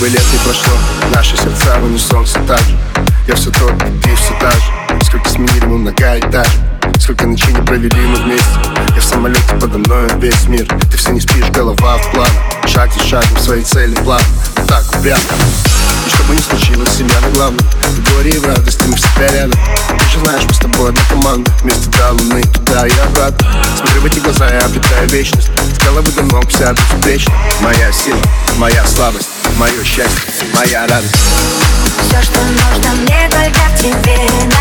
бы 0.00 0.08
лет 0.08 0.22
не 0.32 0.38
прошло. 0.38 0.74
Наши 1.14 1.36
сердца 1.36 1.78
в 1.78 1.84
унисон 1.84 2.24
все 2.24 2.38
так 2.46 2.58
же. 2.60 2.76
Я 3.26 3.34
все 3.34 3.50
тот, 3.50 3.72
ты 4.02 4.14
все 4.14 4.34
та 4.40 4.50
же. 4.50 5.04
Сколько 5.04 5.28
сменили 5.28 5.64
мы 5.66 5.78
многоэтажек 5.78 6.52
Сколько 7.00 7.26
ночей 7.26 7.52
не 7.52 7.62
провели 7.62 8.06
мы 8.06 8.16
вместе. 8.16 8.46
Я 8.94 9.00
в 9.00 9.04
самолете 9.04 9.54
подо 9.60 9.78
мною 9.78 10.10
весь 10.18 10.46
мир. 10.48 10.66
Ты 10.90 10.96
все 10.96 11.12
не 11.12 11.20
спишь, 11.20 11.50
голова 11.50 11.98
в 11.98 12.10
план 12.12 12.28
Шаг 12.66 12.92
за 12.92 13.04
шагом 13.04 13.38
своей 13.38 13.62
цели 13.62 13.94
план 13.96 14.22
так 14.66 14.84
упрямо. 14.96 15.20
И 16.06 16.10
чтобы 16.10 16.34
не 16.34 16.42
случилось, 16.42 16.90
семья 16.96 17.20
на 17.20 17.28
главном. 17.30 17.66
В 17.82 18.14
горе 18.14 18.30
и 18.32 18.38
в 18.38 18.46
радости 18.46 18.82
мы 18.86 18.96
всегда 18.96 19.28
рядом. 19.28 19.58
Ты 19.88 20.04
же 20.12 20.24
знаешь, 20.24 20.44
мы 20.46 20.54
с 20.54 20.58
тобой 20.58 20.88
одна 20.90 21.02
команда. 21.10 21.50
Вместе 21.62 21.90
до 21.90 22.12
луны, 22.12 22.42
туда 22.42 22.86
и 22.86 22.92
обратно. 23.06 23.46
Смотрю 23.76 24.00
в 24.00 24.06
эти 24.06 24.18
глаза, 24.18 24.48
я 24.48 24.64
обретаю 24.64 25.08
вечность. 25.08 25.50
С 25.74 25.84
головы 25.84 26.10
до 26.12 26.22
ног 26.22 26.48
вся 26.48 26.72
безупречна. 26.72 27.32
Моя 27.60 27.92
сила, 27.92 28.20
моя 28.58 28.84
слабость 28.86 29.35
Мое 29.58 29.82
счастье, 29.84 30.22
моя 30.54 30.86
радость. 30.86 31.16
Все, 32.02 32.20
что 32.20 32.40
нужно 32.42 32.92
мне, 33.00 33.26
только 33.30 33.58
в 33.70 33.80
тебе 33.80 34.55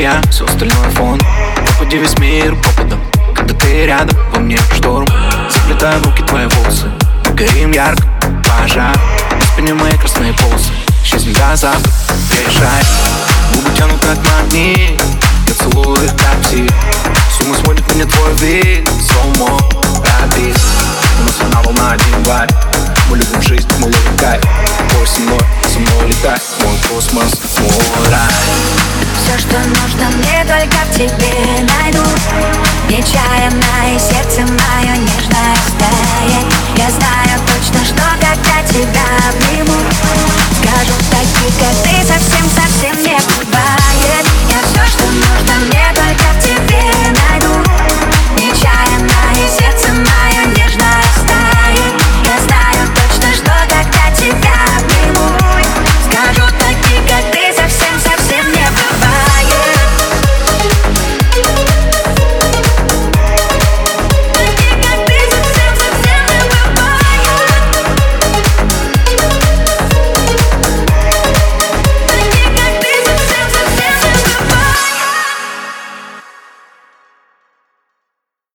я, 0.00 0.20
все 0.30 0.44
остальное 0.44 0.90
фон. 0.90 1.20
Пропади 1.66 1.98
весь 1.98 2.18
мир 2.18 2.56
попадом 2.56 3.00
Когда 3.34 3.54
ты 3.54 3.86
рядом, 3.86 4.16
во 4.32 4.40
мне 4.40 4.58
шторм. 4.74 5.06
Заплетаю 5.50 6.02
руки 6.02 6.22
твои 6.22 6.46
волосы 6.46 6.90
горим 7.40 7.72
ярко, 7.72 8.06
пожар. 8.44 8.98
На 9.32 9.40
спине 9.40 9.74
мои 9.74 9.92
красные 9.92 10.34
полосы 10.34 10.70
Исчезнем 11.02 11.32
до 11.34 11.56
завтра, 11.56 11.90
решай 12.30 12.82
Губы 13.54 13.70
тянут 13.76 14.00
как 14.00 14.18
магнит 14.18 15.00
Я 15.46 15.54
целую 15.54 16.04
их 16.04 16.10
как 16.16 16.40
псих 16.42 16.70
С 17.30 17.40
ума 17.40 17.56
сводит 17.56 17.94
меня 17.94 18.04
твой 18.04 18.34
вид 18.34 18.86
У 21.18 21.22
нас 21.22 21.36
одна 21.40 21.62
волна, 21.62 21.92
один 21.92 22.22
вайб. 22.24 22.50
Мы 23.08 23.16
любим 23.16 23.42
жизнь, 23.42 23.68
мы 23.78 23.86
ловим 23.86 24.18
кайф 24.18 24.42
Бой 24.94 25.06
со 25.06 25.20
мной, 25.20 25.40
со 25.72 25.78
мной 25.78 26.08
летай. 26.08 26.38
Мой 26.62 26.76
космос, 26.88 27.40
мой 27.58 28.10
рай 28.10 28.89
Все, 29.16 29.38
что 29.38 29.58
нужно 29.58 30.08
мне, 30.16 30.44
только 30.44 30.76
в 30.86 30.94
тебе 30.94 31.32
найду. 31.60 32.04
Нечаянное 32.88 33.98
сердце 33.98 34.40
мое 34.40 34.96
нежное 34.96 35.29